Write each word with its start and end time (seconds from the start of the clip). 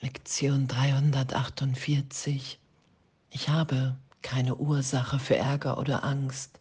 Lektion 0.00 0.68
348. 0.68 2.60
Ich 3.30 3.48
habe 3.48 3.96
keine 4.22 4.54
Ursache 4.54 5.18
für 5.18 5.34
Ärger 5.34 5.76
oder 5.76 6.04
Angst, 6.04 6.60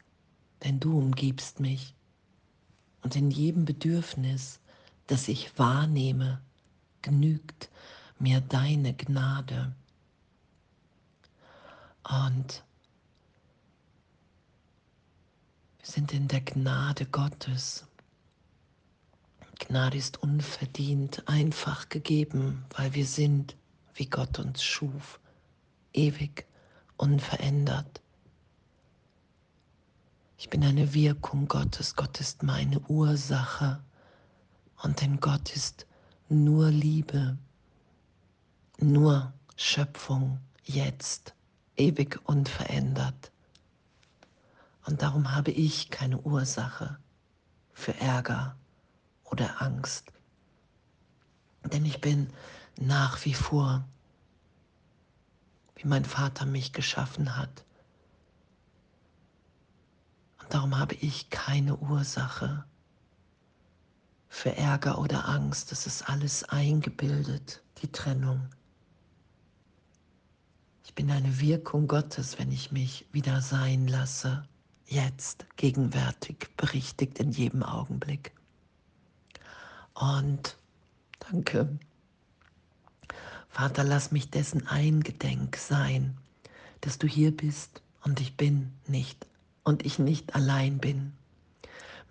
denn 0.64 0.80
du 0.80 0.98
umgibst 0.98 1.60
mich. 1.60 1.94
Und 3.04 3.16
in 3.16 3.30
jedem 3.30 3.66
Bedürfnis, 3.66 4.60
das 5.06 5.28
ich 5.28 5.58
wahrnehme, 5.60 6.42
genügt 7.04 7.70
mir 8.18 8.42
deine 8.42 8.96
Gnade. 8.96 9.76
Und 12.04 12.64
wir 15.78 15.86
sind 15.86 16.12
in 16.12 16.28
der 16.28 16.42
Gnade 16.42 17.06
Gottes. 17.06 17.86
Gnade 19.60 19.98
ist 19.98 20.22
unverdient, 20.22 21.28
einfach 21.28 21.90
gegeben, 21.90 22.66
weil 22.76 22.94
wir 22.94 23.06
sind, 23.06 23.56
wie 23.94 24.06
Gott 24.06 24.40
uns 24.40 24.64
schuf, 24.64 25.20
ewig, 25.94 26.46
unverändert. 26.98 28.02
Ich 30.38 30.50
bin 30.50 30.64
eine 30.64 30.94
Wirkung 30.94 31.48
Gottes, 31.48 31.96
Gott 31.96 32.20
ist 32.20 32.44
meine 32.44 32.80
Ursache 32.82 33.84
und 34.84 35.02
in 35.02 35.20
Gott 35.20 35.56
ist 35.56 35.88
nur 36.30 36.70
Liebe, 36.70 37.38
nur 38.80 39.34
Schöpfung 39.56 40.40
jetzt, 40.64 41.34
ewig 41.76 42.20
unverändert. 42.26 43.32
Und 44.86 45.02
darum 45.02 45.34
habe 45.34 45.52
ich 45.52 45.90
keine 45.90 46.20
Ursache 46.20 46.98
für 47.74 47.96
Ärger 47.96 48.56
oder 49.32 49.62
Angst. 49.62 50.12
Denn 51.64 51.86
ich 51.86 52.02
bin 52.02 52.30
nach 52.80 53.24
wie 53.26 53.34
vor, 53.34 53.86
wie 55.76 55.88
mein 55.88 56.06
Vater 56.06 56.46
mich 56.46 56.74
geschaffen 56.74 57.36
hat. 57.36 57.66
Und 60.42 60.54
darum 60.54 60.78
habe 60.78 60.96
ich 60.96 61.30
keine 61.30 61.76
Ursache 61.78 62.66
für 64.30 64.56
Ärger 64.56 65.00
oder 65.00 65.28
Angst. 65.28 65.72
Das 65.72 65.88
ist 65.88 66.10
alles 66.10 66.44
eingebildet, 66.44 67.64
die 67.82 67.92
Trennung. 67.92 68.50
Ich 70.84 70.96
bin 70.96 71.12
eine 71.12 71.40
Wirkung 71.40 71.88
Gottes, 71.88 72.40
wenn 72.40 72.52
ich 72.52 72.72
mich 72.72 73.08
wieder 73.12 73.42
sein 73.42 73.88
lasse, 73.88 74.48
jetzt, 74.86 75.46
gegenwärtig, 75.58 76.50
berichtigt 76.56 77.20
in 77.20 77.32
jedem 77.32 77.62
Augenblick. 77.62 78.37
Und 80.00 80.58
danke. 81.20 81.78
Vater, 83.50 83.84
lass 83.84 84.12
mich 84.12 84.30
dessen 84.30 84.68
eingedenk 84.68 85.56
sein, 85.58 86.18
dass 86.82 87.00
du 87.00 87.08
hier 87.08 87.36
bist 87.36 87.82
und 88.04 88.20
ich 88.20 88.38
bin 88.38 88.74
nicht 88.86 89.26
und 89.64 89.86
ich 89.86 89.98
nicht 89.98 90.36
allein 90.36 90.78
bin. 90.78 91.14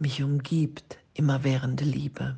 Mich 0.00 0.22
umgibt 0.22 0.98
immerwährende 1.14 1.84
Liebe. 1.84 2.36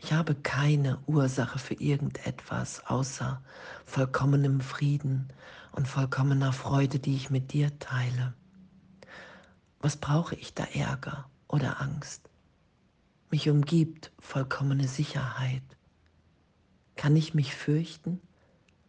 Ich 0.00 0.12
habe 0.12 0.34
keine 0.34 0.98
Ursache 1.06 1.58
für 1.58 1.74
irgendetwas 1.74 2.86
außer 2.86 3.42
vollkommenem 3.84 4.60
Frieden 4.60 5.28
und 5.72 5.86
vollkommener 5.86 6.54
Freude, 6.54 6.98
die 6.98 7.16
ich 7.16 7.30
mit 7.30 7.52
dir 7.52 7.78
teile. 7.80 8.32
Was 9.80 9.96
brauche 9.96 10.34
ich 10.36 10.54
da 10.54 10.64
Ärger 10.64 11.28
oder 11.48 11.82
Angst? 11.82 12.27
Mich 13.30 13.50
umgibt 13.50 14.10
vollkommene 14.18 14.88
Sicherheit. 14.88 15.62
Kann 16.96 17.14
ich 17.14 17.34
mich 17.34 17.54
fürchten, 17.54 18.22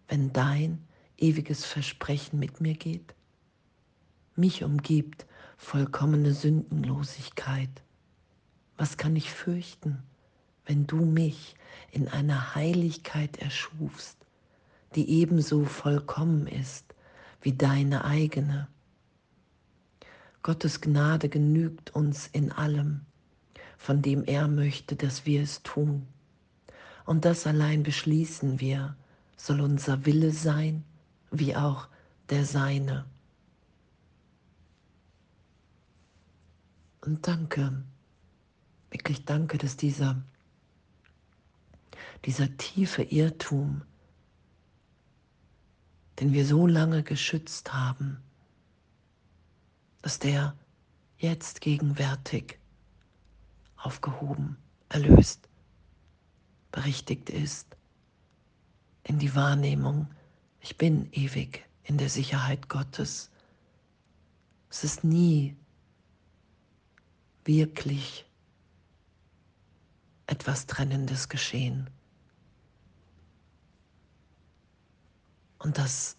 wenn 0.08 0.32
dein 0.32 0.88
ewiges 1.18 1.66
Versprechen 1.66 2.40
mit 2.40 2.62
mir 2.62 2.76
geht? 2.76 3.16
Mich 4.38 4.64
umgibt 4.64 5.26
vollkommene 5.58 6.34
Sündenlosigkeit. 6.34 7.84
Was 8.78 8.96
kann 8.96 9.18
ich 9.18 9.30
fürchten, 9.30 10.04
wenn 10.66 10.88
du 10.88 11.04
mich 11.04 11.56
in 11.92 12.08
einer 12.08 12.56
Heiligkeit 12.56 13.36
erschufst, 13.40 14.26
die 14.96 15.10
ebenso 15.10 15.66
vollkommen 15.66 16.48
ist 16.48 16.96
wie 17.42 17.52
deine 17.54 18.06
eigene? 18.06 18.70
Gottes 20.44 20.80
Gnade 20.80 21.28
genügt 21.28 21.94
uns 21.94 22.28
in 22.28 22.54
allem 22.54 23.02
von 23.80 24.02
dem 24.02 24.26
er 24.26 24.48
möchte, 24.50 24.98
dass 24.98 25.26
wir 25.26 25.42
es 25.42 25.64
tun. 25.64 26.06
Und 27.06 27.26
das 27.26 27.48
allein 27.48 27.82
beschließen 27.82 28.60
wir, 28.60 28.96
soll 29.38 29.62
unser 29.62 30.06
Wille 30.06 30.32
sein, 30.32 30.84
wie 31.32 31.56
auch 31.56 31.88
der 32.30 32.46
Seine. 32.46 33.06
Und 37.02 37.26
danke, 37.26 37.82
wirklich 38.92 39.24
danke, 39.24 39.58
dass 39.58 39.78
dieser, 39.78 40.22
dieser 42.26 42.56
tiefe 42.58 43.02
Irrtum, 43.04 43.82
den 46.20 46.34
wir 46.34 46.46
so 46.46 46.68
lange 46.68 47.02
geschützt 47.02 47.74
haben, 47.74 48.22
dass 50.02 50.20
der 50.20 50.54
jetzt 51.18 51.62
gegenwärtig 51.62 52.60
aufgehoben, 53.82 54.58
erlöst, 54.90 55.50
berichtigt 56.72 57.30
ist 57.30 57.76
in 59.04 59.20
die 59.20 59.36
Wahrnehmung, 59.36 60.08
ich 60.62 60.78
bin 60.78 61.12
ewig 61.12 61.66
in 61.84 61.98
der 61.98 62.10
Sicherheit 62.10 62.70
Gottes. 62.70 63.32
Es 64.70 64.84
ist 64.84 65.04
nie 65.04 65.56
wirklich 67.46 68.26
etwas 70.28 70.68
Trennendes 70.68 71.30
geschehen. 71.30 71.90
Und 75.58 75.78
dass 75.78 76.18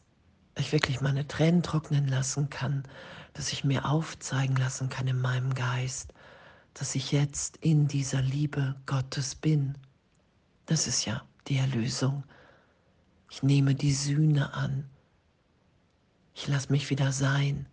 ich 0.56 0.72
wirklich 0.72 1.00
meine 1.00 1.28
Tränen 1.28 1.62
trocknen 1.62 2.08
lassen 2.08 2.50
kann, 2.50 2.82
dass 3.34 3.52
ich 3.52 3.62
mir 3.62 3.84
aufzeigen 3.84 4.56
lassen 4.56 4.88
kann 4.88 5.06
in 5.06 5.20
meinem 5.20 5.54
Geist, 5.54 6.12
dass 6.74 6.94
ich 6.94 7.12
jetzt 7.12 7.56
in 7.58 7.88
dieser 7.88 8.22
Liebe 8.22 8.76
Gottes 8.86 9.34
bin. 9.34 9.76
Das 10.66 10.86
ist 10.86 11.04
ja 11.04 11.22
die 11.48 11.56
Erlösung. 11.56 12.24
Ich 13.30 13.42
nehme 13.42 13.74
die 13.74 13.92
Sühne 13.92 14.54
an. 14.54 14.88
Ich 16.34 16.48
lasse 16.48 16.72
mich 16.72 16.90
wieder 16.90 17.12
sein. 17.12 17.66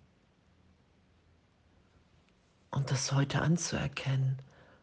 Und 2.69 2.91
das 2.91 3.11
heute 3.11 3.41
anzuerkennen, 3.41 4.37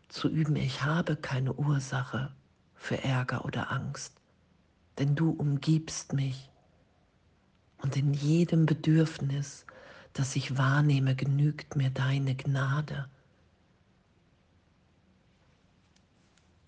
zu 0.08 0.28
üben, 0.28 0.56
ich 0.56 0.82
habe 0.82 1.16
keine 1.16 1.52
Ursache 1.52 2.34
für 2.74 3.02
Ärger 3.02 3.44
oder 3.44 3.70
Angst, 3.70 4.14
denn 4.98 5.14
du 5.14 5.30
umgibst 5.30 6.12
mich. 6.12 6.50
Und 7.78 7.96
in 7.96 8.14
jedem 8.14 8.66
Bedürfnis, 8.66 9.66
das 10.12 10.36
ich 10.36 10.56
wahrnehme, 10.56 11.14
genügt 11.14 11.76
mir 11.76 11.90
deine 11.90 12.34
Gnade. 12.34 13.08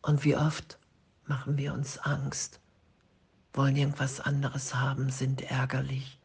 Und 0.07 0.23
wie 0.23 0.37
oft 0.37 0.79
machen 1.25 1.59
wir 1.59 1.75
uns 1.75 1.99
Angst, 1.99 2.61
wollen 3.53 3.75
irgendwas 3.75 4.21
anderes 4.21 4.73
haben, 4.73 5.11
sind 5.11 5.43
ärgerlich. 5.43 6.21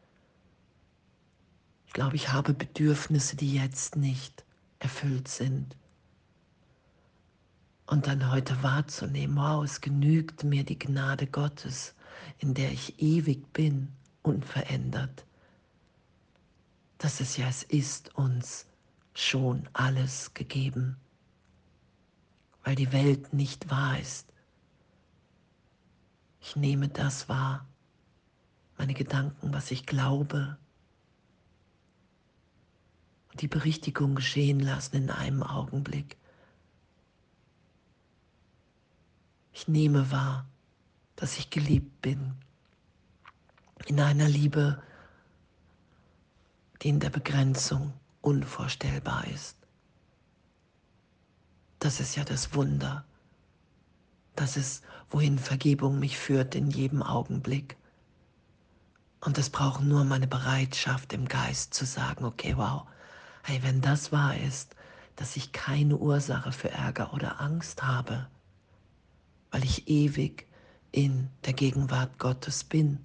Ich 1.88 1.92
glaube, 1.92 2.14
ich 2.14 2.28
habe 2.28 2.54
Bedürfnisse, 2.54 3.34
die 3.34 3.56
jetzt 3.56 3.96
nicht 3.96 4.44
erfüllt 4.78 5.26
sind. 5.26 5.76
Und 7.86 8.06
dann 8.06 8.30
heute 8.30 8.62
wahrzunehmen, 8.62 9.34
wow, 9.34 9.64
es 9.64 9.80
genügt 9.80 10.44
mir 10.44 10.62
die 10.62 10.78
Gnade 10.78 11.26
Gottes, 11.26 11.96
in 12.38 12.54
der 12.54 12.70
ich 12.70 13.02
ewig 13.02 13.52
bin, 13.52 13.88
unverändert. 14.22 15.26
Das 16.98 17.20
ist 17.20 17.36
ja, 17.36 17.48
es 17.48 17.64
ist 17.64 18.14
uns 18.14 18.64
schon 19.12 19.68
alles 19.72 20.34
gegeben 20.34 20.98
weil 22.64 22.74
die 22.74 22.92
Welt 22.92 23.32
nicht 23.32 23.70
wahr 23.70 23.98
ist. 23.98 24.32
Ich 26.40 26.56
nehme 26.56 26.88
das 26.88 27.28
wahr, 27.28 27.66
meine 28.76 28.94
Gedanken, 28.94 29.52
was 29.52 29.70
ich 29.70 29.86
glaube, 29.86 30.58
und 33.30 33.40
die 33.40 33.48
Berichtigung 33.48 34.14
geschehen 34.14 34.60
lassen 34.60 34.96
in 34.96 35.10
einem 35.10 35.42
Augenblick. 35.42 36.16
Ich 39.52 39.68
nehme 39.68 40.10
wahr, 40.10 40.46
dass 41.16 41.38
ich 41.38 41.50
geliebt 41.50 42.02
bin, 42.02 42.34
in 43.86 44.00
einer 44.00 44.28
Liebe, 44.28 44.82
die 46.82 46.88
in 46.88 47.00
der 47.00 47.10
Begrenzung 47.10 47.92
unvorstellbar 48.20 49.26
ist. 49.28 49.61
Das 51.92 52.00
ist 52.00 52.16
ja 52.16 52.24
das 52.24 52.54
Wunder, 52.54 53.04
Das 54.34 54.56
ist, 54.56 54.82
wohin 55.10 55.38
Vergebung 55.38 55.98
mich 55.98 56.16
führt 56.16 56.54
in 56.54 56.70
jedem 56.70 57.02
Augenblick. 57.02 57.76
Und 59.20 59.36
es 59.36 59.50
braucht 59.50 59.82
nur 59.82 60.02
meine 60.04 60.26
Bereitschaft 60.26 61.12
im 61.12 61.28
Geist 61.28 61.74
zu 61.74 61.84
sagen, 61.84 62.24
okay, 62.24 62.56
wow, 62.56 62.86
hey, 63.42 63.62
wenn 63.62 63.82
das 63.82 64.10
wahr 64.10 64.34
ist, 64.38 64.74
dass 65.16 65.36
ich 65.36 65.52
keine 65.52 65.98
Ursache 65.98 66.50
für 66.50 66.70
Ärger 66.70 67.12
oder 67.12 67.42
Angst 67.42 67.82
habe, 67.82 68.26
weil 69.50 69.62
ich 69.62 69.86
ewig 69.86 70.48
in 70.92 71.28
der 71.44 71.52
Gegenwart 71.52 72.18
Gottes 72.18 72.64
bin 72.64 73.00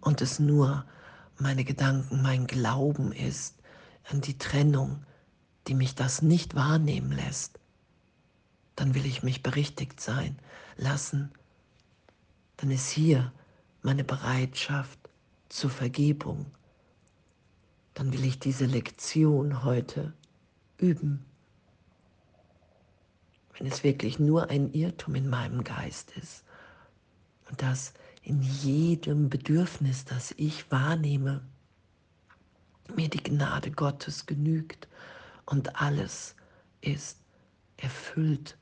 und 0.00 0.22
es 0.22 0.40
nur 0.40 0.84
meine 1.38 1.62
Gedanken, 1.62 2.20
mein 2.20 2.48
Glauben 2.48 3.12
ist 3.12 3.62
an 4.10 4.20
die 4.22 4.38
Trennung, 4.38 5.06
die 5.68 5.74
mich 5.74 5.94
das 5.94 6.20
nicht 6.20 6.56
wahrnehmen 6.56 7.12
lässt, 7.12 7.59
dann 8.80 8.94
will 8.94 9.04
ich 9.04 9.22
mich 9.22 9.42
berichtigt 9.42 10.00
sein 10.00 10.38
lassen. 10.78 11.30
Dann 12.56 12.70
ist 12.70 12.88
hier 12.88 13.30
meine 13.82 14.04
Bereitschaft 14.04 14.98
zur 15.50 15.68
Vergebung. 15.68 16.46
Dann 17.92 18.10
will 18.14 18.24
ich 18.24 18.38
diese 18.38 18.64
Lektion 18.64 19.64
heute 19.64 20.14
üben. 20.78 21.26
Wenn 23.58 23.66
es 23.66 23.84
wirklich 23.84 24.18
nur 24.18 24.48
ein 24.48 24.72
Irrtum 24.72 25.14
in 25.14 25.28
meinem 25.28 25.62
Geist 25.62 26.16
ist 26.16 26.44
und 27.50 27.60
das 27.60 27.92
in 28.22 28.40
jedem 28.40 29.28
Bedürfnis, 29.28 30.06
das 30.06 30.32
ich 30.38 30.70
wahrnehme, 30.70 31.42
mir 32.96 33.10
die 33.10 33.22
Gnade 33.22 33.72
Gottes 33.72 34.24
genügt 34.24 34.88
und 35.44 35.82
alles 35.82 36.34
ist 36.80 37.18
erfüllt, 37.76 38.56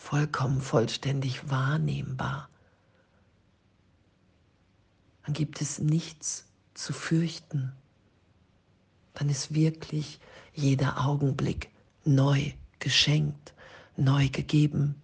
vollkommen 0.00 0.62
vollständig 0.62 1.50
wahrnehmbar, 1.50 2.48
dann 5.22 5.34
gibt 5.34 5.60
es 5.60 5.78
nichts 5.78 6.46
zu 6.72 6.94
fürchten. 6.94 7.72
Dann 9.12 9.28
ist 9.28 9.54
wirklich 9.54 10.18
jeder 10.54 11.06
Augenblick 11.06 11.70
neu 12.04 12.52
geschenkt, 12.78 13.52
neu 13.96 14.30
gegeben. 14.30 14.94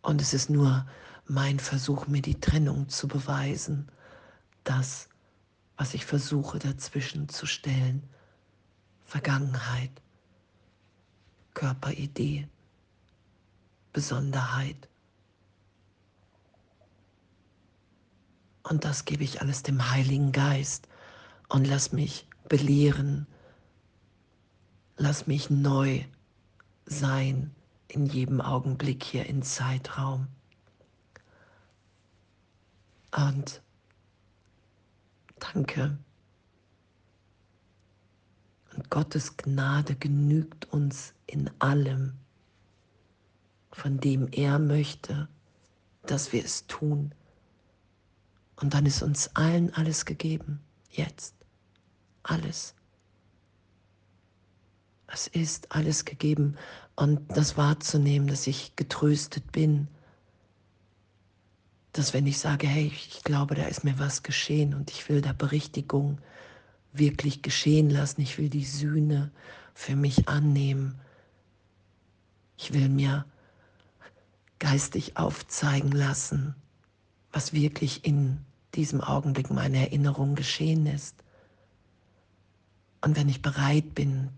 Und 0.00 0.22
es 0.22 0.32
ist 0.32 0.48
nur 0.48 0.86
mein 1.26 1.58
Versuch, 1.58 2.06
mir 2.06 2.22
die 2.22 2.40
Trennung 2.40 2.88
zu 2.88 3.08
beweisen, 3.08 3.88
das, 4.62 5.08
was 5.76 5.92
ich 5.92 6.06
versuche 6.06 6.60
dazwischen 6.60 7.28
zu 7.28 7.46
stellen, 7.46 8.08
Vergangenheit, 9.04 9.90
Körperidee, 11.52 12.48
Besonderheit. 13.96 14.90
Und 18.62 18.84
das 18.84 19.06
gebe 19.06 19.24
ich 19.24 19.40
alles 19.40 19.62
dem 19.62 19.90
Heiligen 19.90 20.32
Geist 20.32 20.86
und 21.48 21.66
lass 21.66 21.92
mich 21.92 22.28
belehren, 22.46 23.26
lass 24.98 25.26
mich 25.26 25.48
neu 25.48 26.04
sein 26.84 27.54
in 27.88 28.04
jedem 28.04 28.42
Augenblick 28.42 29.02
hier 29.02 29.24
in 29.24 29.42
Zeitraum. 29.42 30.26
Und 33.16 33.62
danke. 35.38 35.96
Und 38.74 38.90
Gottes 38.90 39.38
Gnade 39.38 39.96
genügt 39.96 40.66
uns 40.66 41.14
in 41.26 41.50
allem, 41.60 42.18
von 43.76 43.98
dem 43.98 44.26
er 44.32 44.58
möchte, 44.58 45.28
dass 46.06 46.32
wir 46.32 46.42
es 46.42 46.66
tun. 46.66 47.14
Und 48.56 48.72
dann 48.72 48.86
ist 48.86 49.02
uns 49.02 49.28
allen 49.36 49.72
alles 49.74 50.06
gegeben, 50.06 50.60
jetzt, 50.90 51.34
alles. 52.22 52.74
Es 55.08 55.26
ist 55.26 55.72
alles 55.72 56.06
gegeben. 56.06 56.56
Und 56.96 57.20
das 57.36 57.58
wahrzunehmen, 57.58 58.28
dass 58.28 58.46
ich 58.46 58.76
getröstet 58.76 59.52
bin, 59.52 59.88
dass 61.92 62.14
wenn 62.14 62.26
ich 62.26 62.38
sage, 62.38 62.66
hey, 62.66 62.86
ich 62.86 63.22
glaube, 63.24 63.56
da 63.56 63.66
ist 63.66 63.84
mir 63.84 63.98
was 63.98 64.22
geschehen 64.22 64.72
und 64.72 64.90
ich 64.90 65.10
will 65.10 65.20
da 65.20 65.34
Berichtigung 65.34 66.18
wirklich 66.94 67.42
geschehen 67.42 67.90
lassen, 67.90 68.22
ich 68.22 68.38
will 68.38 68.48
die 68.48 68.64
Sühne 68.64 69.30
für 69.74 69.96
mich 69.96 70.28
annehmen, 70.28 70.98
ich 72.56 72.72
will 72.72 72.88
mir 72.88 73.26
geistig 74.58 75.16
aufzeigen 75.16 75.92
lassen, 75.92 76.54
was 77.32 77.52
wirklich 77.52 78.04
in 78.04 78.38
diesem 78.74 79.00
Augenblick 79.00 79.50
meine 79.50 79.78
Erinnerung 79.78 80.34
geschehen 80.34 80.86
ist. 80.86 81.14
Und 83.00 83.16
wenn 83.16 83.28
ich 83.28 83.42
bereit 83.42 83.94
bin, 83.94 84.30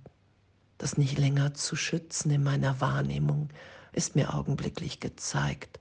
das 0.79 0.97
nicht 0.97 1.19
länger 1.19 1.55
zu 1.55 1.77
schützen 1.77 2.31
in 2.31 2.43
meiner 2.43 2.81
Wahrnehmung, 2.81 3.51
ist 3.93 4.15
mir 4.15 4.35
augenblicklich 4.35 5.01
gezeigt, 5.01 5.81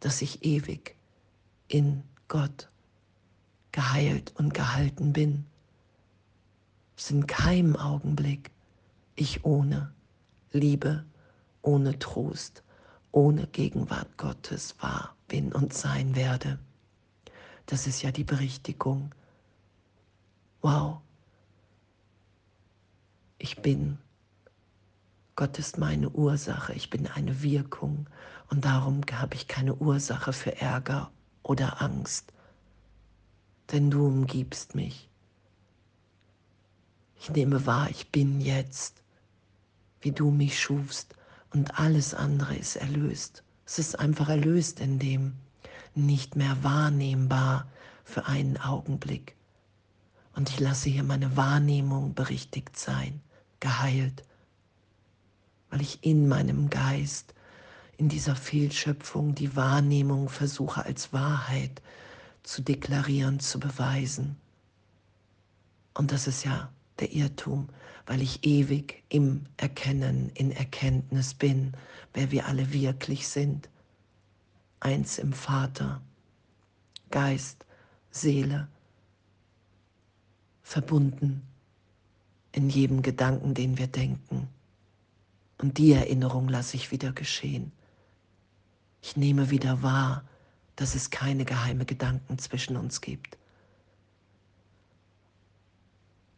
dass 0.00 0.22
ich 0.22 0.44
ewig 0.44 0.96
in 1.68 2.02
Gott 2.28 2.68
geheilt 3.70 4.32
und 4.36 4.52
gehalten 4.52 5.12
bin. 5.12 5.46
Es 6.96 7.10
in 7.10 7.26
keinem 7.26 7.76
Augenblick 7.76 8.50
ich 9.14 9.44
ohne 9.44 9.92
Liebe, 10.52 11.04
ohne 11.62 11.98
Trost, 11.98 12.62
ohne 13.12 13.46
Gegenwart 13.46 14.16
Gottes 14.16 14.74
war, 14.80 15.14
bin 15.28 15.52
und 15.52 15.74
sein 15.74 16.16
werde. 16.16 16.58
Das 17.66 17.86
ist 17.86 18.02
ja 18.02 18.10
die 18.10 18.24
Berichtigung. 18.24 19.14
Wow, 20.62 21.00
ich 23.38 23.60
bin. 23.60 23.98
Gott 25.36 25.58
ist 25.58 25.78
meine 25.78 26.10
Ursache, 26.10 26.72
ich 26.74 26.90
bin 26.90 27.06
eine 27.06 27.42
Wirkung 27.42 28.06
und 28.50 28.64
darum 28.64 29.00
habe 29.12 29.34
ich 29.34 29.48
keine 29.48 29.74
Ursache 29.74 30.32
für 30.32 30.60
Ärger 30.60 31.10
oder 31.42 31.80
Angst, 31.80 32.32
denn 33.72 33.90
du 33.90 34.06
umgibst 34.06 34.74
mich. 34.74 35.08
Ich 37.18 37.30
nehme 37.30 37.66
wahr, 37.66 37.88
ich 37.90 38.10
bin 38.10 38.40
jetzt, 38.40 39.02
wie 40.00 40.12
du 40.12 40.30
mich 40.30 40.60
schufst 40.60 41.14
und 41.52 41.78
alles 41.78 42.14
andere 42.14 42.56
ist 42.56 42.76
erlöst. 42.76 43.42
Es 43.66 43.78
ist 43.78 43.98
einfach 43.98 44.28
erlöst 44.28 44.80
in 44.80 44.98
dem 44.98 45.34
nicht 45.94 46.36
mehr 46.36 46.62
wahrnehmbar 46.62 47.66
für 48.04 48.26
einen 48.26 48.56
Augenblick. 48.56 49.36
Und 50.34 50.48
ich 50.48 50.60
lasse 50.60 50.88
hier 50.88 51.02
meine 51.02 51.36
Wahrnehmung 51.36 52.14
berichtigt 52.14 52.78
sein, 52.78 53.20
geheilt, 53.60 54.22
weil 55.70 55.82
ich 55.82 56.02
in 56.02 56.28
meinem 56.28 56.70
Geist 56.70 57.34
in 57.98 58.08
dieser 58.08 58.34
Fehlschöpfung 58.34 59.34
die 59.34 59.54
Wahrnehmung 59.54 60.28
versuche 60.28 60.84
als 60.84 61.12
Wahrheit 61.12 61.82
zu 62.42 62.62
deklarieren, 62.62 63.40
zu 63.40 63.60
beweisen. 63.60 64.36
Und 65.94 66.10
das 66.12 66.26
ist 66.26 66.44
ja 66.44 66.72
der 66.98 67.12
Irrtum, 67.12 67.68
weil 68.06 68.22
ich 68.22 68.44
ewig 68.44 69.02
im 69.08 69.46
Erkennen, 69.56 70.30
in 70.34 70.50
Erkenntnis 70.52 71.34
bin, 71.34 71.72
wer 72.14 72.30
wir 72.30 72.46
alle 72.46 72.72
wirklich 72.72 73.28
sind. 73.28 73.68
Eins 74.80 75.18
im 75.18 75.32
Vater, 75.32 76.00
Geist, 77.10 77.64
Seele, 78.10 78.68
verbunden 80.62 81.42
in 82.52 82.68
jedem 82.68 83.02
Gedanken, 83.02 83.54
den 83.54 83.78
wir 83.78 83.86
denken. 83.86 84.48
Und 85.58 85.78
die 85.78 85.92
Erinnerung 85.92 86.48
lasse 86.48 86.76
ich 86.76 86.90
wieder 86.90 87.12
geschehen. 87.12 87.72
Ich 89.00 89.16
nehme 89.16 89.50
wieder 89.50 89.82
wahr, 89.82 90.24
dass 90.76 90.94
es 90.94 91.10
keine 91.10 91.44
geheime 91.44 91.84
Gedanken 91.84 92.38
zwischen 92.38 92.76
uns 92.76 93.00
gibt. 93.00 93.38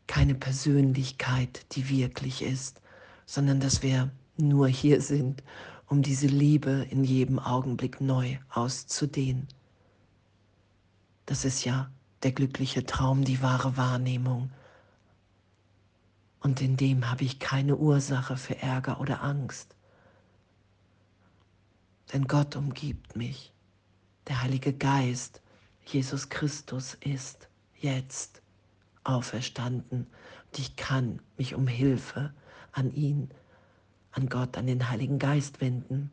Keine 0.07 0.35
Persönlichkeit, 0.35 1.67
die 1.73 1.89
wirklich 1.89 2.43
ist, 2.43 2.81
sondern 3.27 3.61
dass 3.61 3.83
wir 3.83 4.11
nur 4.37 4.69
hier 4.69 5.01
sind, 5.01 5.43
um 5.87 6.03
diese 6.03 6.27
Liebe 6.27 6.87
in 6.91 7.05
jedem 7.05 7.39
Augenblick 7.39 8.01
neu 8.01 8.39
auszudehnen. 8.51 9.49
Das 11.27 11.45
ist 11.45 11.65
ja 11.65 11.91
der 12.23 12.33
glückliche 12.33 12.85
Traum, 12.85 13.25
die 13.25 13.43
wahre 13.43 13.77
Wahrnehmung. 13.77 14.51
Und 16.41 16.61
in 16.61 16.77
dem 16.77 17.11
habe 17.11 17.25
ich 17.25 17.39
keine 17.39 17.77
Ursache 17.77 18.37
für 18.37 18.61
Ärger 18.61 19.01
oder 19.01 19.23
Angst 19.23 19.75
denn 22.15 22.27
Gott 22.29 22.55
umgibt 22.55 23.17
mich. 23.17 23.53
Der 24.29 24.41
Heilige 24.43 24.73
Geist, 24.73 25.43
Jesus 25.85 26.29
Christus 26.29 26.95
ist 27.01 27.49
jetzt 27.81 28.41
auferstanden 29.05 30.07
und 30.47 30.59
ich 30.59 30.77
kann 30.77 31.21
mich 31.37 31.55
um 31.55 31.67
Hilfe 31.67 32.33
an 32.73 32.93
ihn, 32.93 33.31
an 34.13 34.29
Gott, 34.29 34.57
an 34.57 34.67
den 34.67 34.91
Heiligen 34.91 35.19
Geist 35.19 35.61
wenden. 35.61 36.11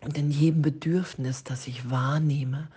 Und 0.00 0.18
in 0.18 0.30
jedem 0.30 0.62
Bedürfnis, 0.62 1.44
das 1.44 1.66
ich 1.66 1.90
wahrnehme, 1.90 2.68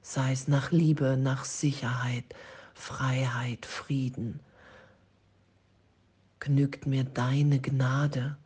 sei 0.00 0.32
es 0.32 0.48
nach 0.48 0.72
Liebe, 0.72 1.16
nach 1.16 1.44
Sicherheit, 1.44 2.24
Freiheit, 2.74 3.66
Frieden, 3.66 4.40
genügt 6.40 6.86
mir 6.86 7.04
deine 7.04 7.60
Gnade, 7.60 8.36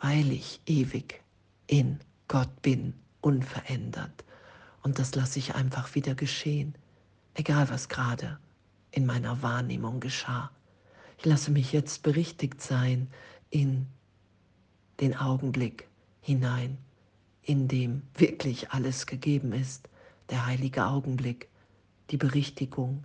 weil 0.00 0.30
ich 0.30 0.60
ewig 0.66 1.22
in 1.66 1.98
Gott 2.28 2.62
bin, 2.62 2.94
unverändert. 3.20 4.24
Und 4.82 4.98
das 4.98 5.14
lasse 5.14 5.38
ich 5.38 5.54
einfach 5.54 5.94
wieder 5.94 6.14
geschehen, 6.14 6.74
egal 7.36 7.68
was 7.68 7.88
gerade 7.88 8.38
in 8.90 9.06
meiner 9.06 9.42
Wahrnehmung 9.42 10.00
geschah. 10.00 10.50
Ich 11.18 11.26
lasse 11.26 11.50
mich 11.50 11.72
jetzt 11.72 12.02
berichtigt 12.02 12.62
sein 12.62 13.08
in 13.50 13.86
den 15.00 15.16
Augenblick 15.16 15.88
hinein, 16.20 16.78
in 17.42 17.68
dem 17.68 18.02
wirklich 18.14 18.70
alles 18.70 19.06
gegeben 19.06 19.52
ist, 19.52 19.88
der 20.30 20.46
heilige 20.46 20.86
Augenblick, 20.86 21.48
die 22.10 22.16
Berichtigung. 22.16 23.04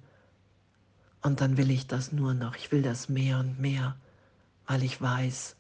Und 1.22 1.42
dann 1.42 1.58
will 1.58 1.70
ich 1.70 1.88
das 1.88 2.12
nur 2.12 2.34
noch, 2.34 2.56
ich 2.56 2.72
will 2.72 2.82
das 2.82 3.10
mehr 3.10 3.40
und 3.40 3.60
mehr, 3.60 3.98
weil 4.66 4.84
ich 4.84 5.00
weiß, 5.00 5.56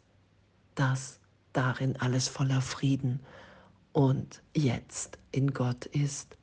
dass 0.75 1.19
darin 1.53 1.97
alles 1.97 2.27
voller 2.27 2.61
Frieden 2.61 3.19
und 3.91 4.41
jetzt 4.55 5.19
in 5.31 5.53
Gott 5.53 5.85
ist. 5.87 6.37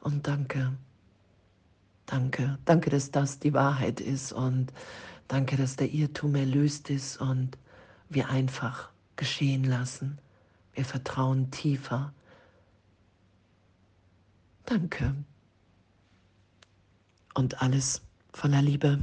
Und 0.00 0.26
danke, 0.28 0.72
danke, 2.10 2.58
danke, 2.64 2.90
dass 2.90 3.10
das 3.10 3.38
die 3.38 3.54
Wahrheit 3.54 4.00
ist 4.00 4.32
und 4.32 4.72
danke, 5.28 5.56
dass 5.56 5.76
der 5.76 5.92
Irrtum 5.92 6.34
erlöst 6.34 6.90
ist 6.90 7.20
und 7.20 7.56
wir 8.08 8.28
einfach 8.28 8.90
geschehen 9.16 9.64
lassen. 9.64 10.18
Wir 10.74 10.84
vertrauen 10.84 11.50
tiefer. 11.50 12.12
Danke. 14.64 15.14
Und 17.34 17.62
alles 17.62 18.02
voller 18.32 18.62
Liebe. 18.62 19.00